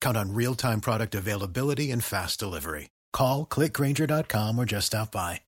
[0.00, 2.90] Count on real time product availability and fast delivery.
[3.12, 5.42] Call clickgrainger.com or just stop by.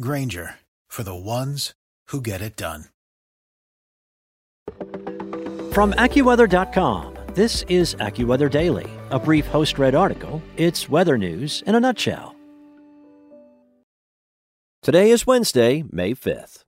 [0.00, 1.74] Grainger for the ones
[2.08, 2.86] who get it done.
[5.72, 10.40] From AccuWeather.com, this is AccuWeather Daily, a brief host read article.
[10.56, 12.36] It's weather news in a nutshell.
[14.82, 16.62] Today is Wednesday, May 5th.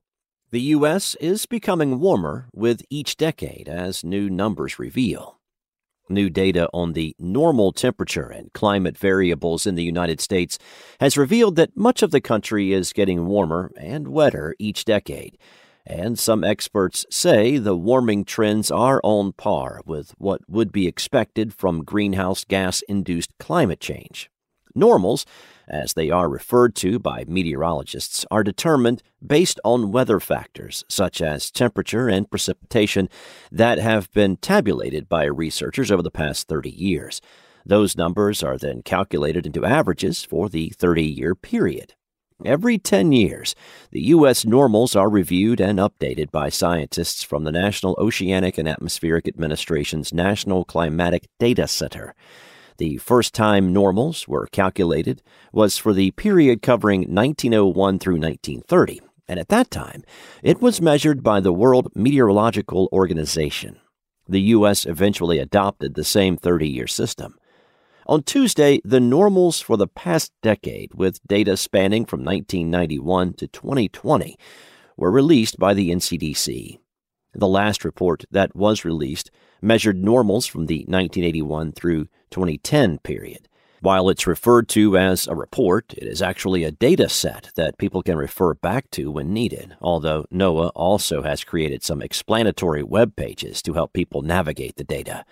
[0.49, 1.15] The U.S.
[1.21, 5.36] is becoming warmer with each decade as new numbers reveal.
[6.09, 10.57] New data on the normal temperature and climate variables in the United States
[10.99, 15.37] has revealed that much of the country is getting warmer and wetter each decade
[15.87, 21.53] and some experts say the warming trends are on par with what would be expected
[21.53, 24.29] from greenhouse gas induced climate change.
[24.75, 25.25] Normals,
[25.67, 31.51] as they are referred to by meteorologists, are determined based on weather factors such as
[31.51, 33.09] temperature and precipitation
[33.51, 37.21] that have been tabulated by researchers over the past 30 years.
[37.65, 41.95] Those numbers are then calculated into averages for the 30 year period.
[42.45, 43.55] Every 10 years,
[43.89, 44.45] the U.S.
[44.45, 50.63] normals are reviewed and updated by scientists from the National Oceanic and Atmospheric Administration's National
[50.63, 52.13] Climatic Data Center.
[52.77, 59.39] The first time normals were calculated was for the period covering 1901 through 1930, and
[59.39, 60.03] at that time,
[60.43, 63.79] it was measured by the World Meteorological Organization.
[64.29, 64.85] The U.S.
[64.85, 67.39] eventually adopted the same 30 year system.
[68.05, 74.37] On Tuesday, the normals for the past decade, with data spanning from 1991 to 2020,
[74.95, 76.77] were released by the NCDC.
[77.37, 79.29] The last report that was released
[79.61, 83.47] measured normals from the 1981 through 2010 period.
[83.79, 88.01] While it's referred to as a report, it is actually a data set that people
[88.01, 93.61] can refer back to when needed, although NOAA also has created some explanatory web pages
[93.61, 95.23] to help people navigate the data.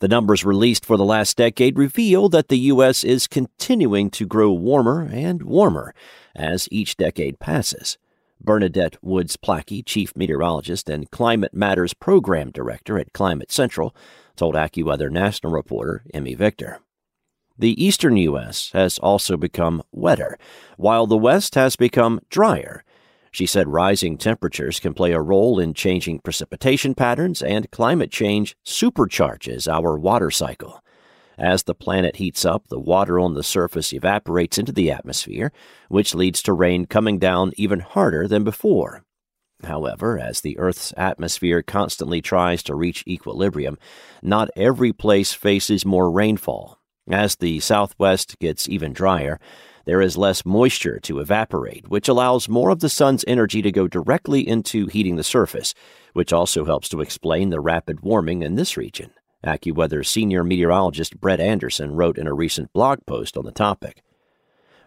[0.00, 3.04] The numbers released for the last decade reveal that the U.S.
[3.04, 5.94] is continuing to grow warmer and warmer
[6.34, 7.98] as each decade passes.
[8.44, 13.94] Bernadette Woods Placky, Chief Meteorologist and Climate Matters Program Director at Climate Central,
[14.36, 16.80] told AccuWeather National reporter Emmy Victor.
[17.58, 18.70] The eastern U.S.
[18.72, 20.38] has also become wetter,
[20.76, 22.84] while the west has become drier
[23.34, 28.56] she said rising temperatures can play a role in changing precipitation patterns, and climate change
[28.64, 30.83] supercharges our water cycle.
[31.38, 35.52] As the planet heats up, the water on the surface evaporates into the atmosphere,
[35.88, 39.04] which leads to rain coming down even harder than before.
[39.64, 43.78] However, as the Earth's atmosphere constantly tries to reach equilibrium,
[44.22, 46.78] not every place faces more rainfall.
[47.10, 49.38] As the southwest gets even drier,
[49.84, 53.86] there is less moisture to evaporate, which allows more of the sun's energy to go
[53.86, 55.74] directly into heating the surface,
[56.14, 59.10] which also helps to explain the rapid warming in this region.
[59.44, 64.02] AccuWeather senior meteorologist Brett Anderson wrote in a recent blog post on the topic.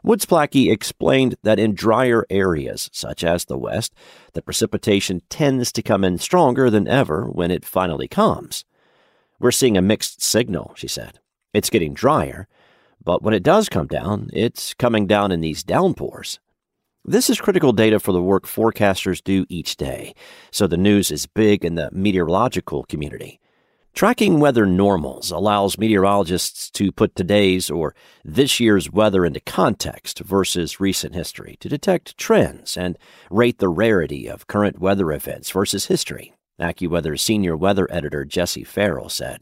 [0.03, 3.94] Woods Placky explained that in drier areas, such as the West,
[4.34, 8.63] the precipitation tends to come in stronger than ever when it finally comes.
[9.40, 11.19] We're seeing a mixed signal, she said.
[11.53, 12.47] It's getting drier,
[13.03, 16.39] but when it does come down, it's coming down in these downpours.
[17.03, 20.13] This is critical data for the work forecasters do each day,
[20.51, 23.39] so the news is big in the meteorological community.
[23.97, 30.80] Tracking weather normals allows meteorologists to put today's or this year's weather into context versus
[30.80, 32.96] recent history to detect trends and
[33.31, 39.09] rate the rarity of current weather events versus history, AccuWeather's senior weather editor Jesse Ferrell
[39.09, 39.41] said.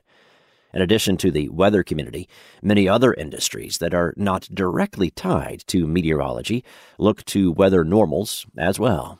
[0.74, 2.30] In addition to the weather community,
[2.62, 6.64] many other industries that are not directly tied to meteorology
[6.98, 9.20] look to weather normals as well.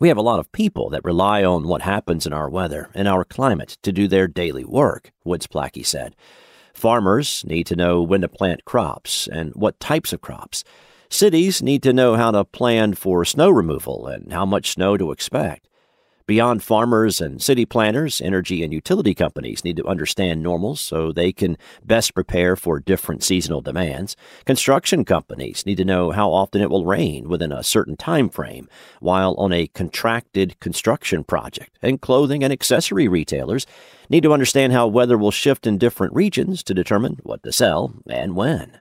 [0.00, 3.08] We have a lot of people that rely on what happens in our weather and
[3.08, 6.14] our climate to do their daily work, Woods Placky said.
[6.72, 10.62] Farmers need to know when to plant crops and what types of crops.
[11.10, 15.10] Cities need to know how to plan for snow removal and how much snow to
[15.10, 15.67] expect.
[16.28, 21.32] Beyond farmers and city planners, energy and utility companies need to understand normals so they
[21.32, 24.14] can best prepare for different seasonal demands.
[24.44, 28.68] Construction companies need to know how often it will rain within a certain time frame
[29.00, 31.78] while on a contracted construction project.
[31.80, 33.66] And clothing and accessory retailers
[34.10, 37.94] need to understand how weather will shift in different regions to determine what to sell
[38.06, 38.78] and when.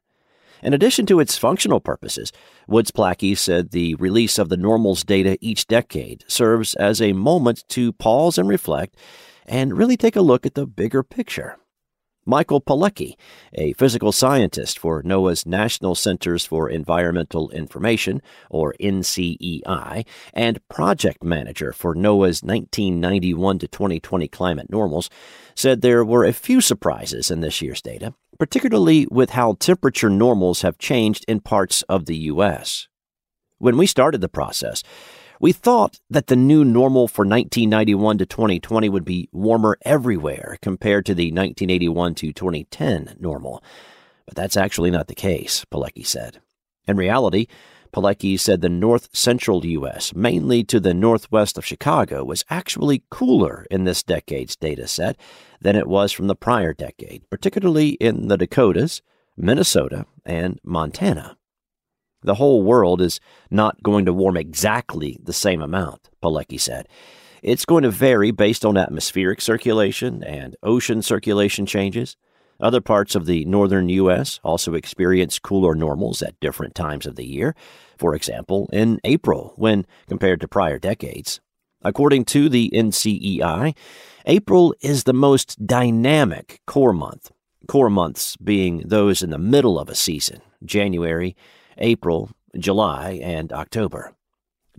[0.61, 2.31] In addition to its functional purposes,
[2.67, 7.63] Woods Placky said the release of the normals data each decade serves as a moment
[7.69, 8.95] to pause and reflect
[9.45, 11.57] and really take a look at the bigger picture.
[12.29, 13.15] Michael Palecki,
[13.53, 21.71] a physical scientist for NOAA's National Centers for Environmental Information, or NCEI, and project manager
[21.71, 25.09] for NOAA's 1991 to 2020 climate normals,
[25.55, 30.63] said there were a few surprises in this year's data, particularly with how temperature normals
[30.63, 32.89] have changed in parts of the U.S.
[33.57, 34.83] When we started the process,
[35.39, 41.05] we thought that the new normal for 1991 to 2020 would be warmer everywhere compared
[41.05, 43.63] to the 1981 to 2010 normal.
[44.25, 46.39] But that's actually not the case, Palecki said.
[46.87, 47.47] In reality,
[47.93, 53.65] Palecki said the north central U.S., mainly to the northwest of Chicago, was actually cooler
[53.71, 55.17] in this decade's data set
[55.61, 59.01] than it was from the prior decade, particularly in the Dakotas,
[59.35, 61.36] Minnesota, and Montana.
[62.23, 63.19] The whole world is
[63.49, 66.87] not going to warm exactly the same amount, Palecki said.
[67.43, 72.17] It's going to vary based on atmospheric circulation and ocean circulation changes.
[72.59, 74.39] Other parts of the northern U.S.
[74.43, 77.55] also experience cooler normals at different times of the year.
[77.97, 81.39] For example, in April, when compared to prior decades.
[81.83, 83.75] According to the NCEI,
[84.25, 87.31] April is the most dynamic core month,
[87.67, 91.35] core months being those in the middle of a season January,
[91.79, 94.13] April, July, and October.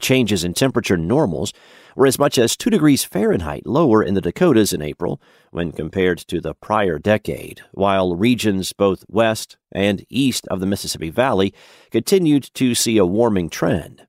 [0.01, 1.53] Changes in temperature normals
[1.97, 6.19] were as much as 2 degrees Fahrenheit lower in the Dakotas in April when compared
[6.19, 11.53] to the prior decade, while regions both west and east of the Mississippi Valley
[11.91, 14.07] continued to see a warming trend.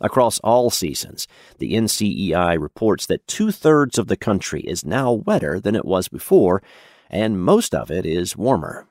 [0.00, 1.26] Across all seasons,
[1.58, 6.06] the NCEI reports that two thirds of the country is now wetter than it was
[6.06, 6.62] before,
[7.10, 8.86] and most of it is warmer.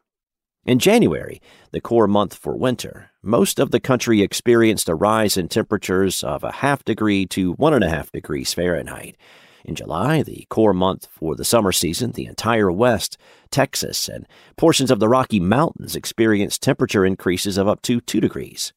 [0.66, 5.48] In January, the core month for winter, most of the country experienced a rise in
[5.48, 9.16] temperatures of a half degree to one and a half degrees Fahrenheit.
[9.64, 13.16] In July, the core month for the summer season, the entire West,
[13.52, 14.28] Texas, and
[14.58, 18.74] portions of the Rocky Mountains experienced temperature increases of up to 2 degrees.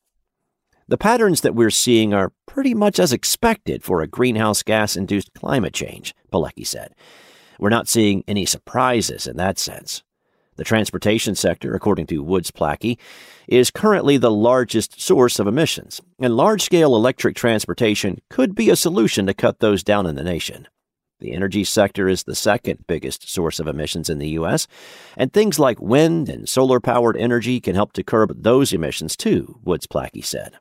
[0.88, 5.32] The patterns that we're seeing are pretty much as expected for a greenhouse gas induced
[5.32, 6.94] climate change, Palecki said.
[7.58, 10.02] We're not seeing any surprises in that sense.
[10.58, 12.98] The transportation sector, according to Woods Placky,
[13.46, 18.74] is currently the largest source of emissions, and large scale electric transportation could be a
[18.74, 20.66] solution to cut those down in the nation.
[21.20, 24.66] The energy sector is the second biggest source of emissions in the U.S.,
[25.16, 29.60] and things like wind and solar powered energy can help to curb those emissions too,
[29.62, 30.58] Woods Placky said.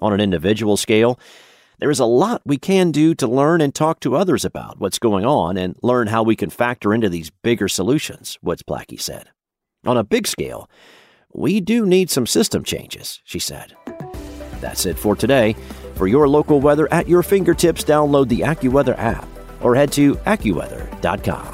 [0.00, 1.18] On an individual scale,
[1.78, 4.98] there is a lot we can do to learn and talk to others about what's
[4.98, 9.30] going on and learn how we can factor into these bigger solutions, Woods Placky said.
[9.86, 10.70] On a big scale,
[11.32, 13.76] we do need some system changes, she said.
[14.60, 15.54] That's it for today.
[15.94, 19.26] For your local weather at your fingertips, download the AccuWeather app
[19.60, 21.53] or head to AccuWeather.com.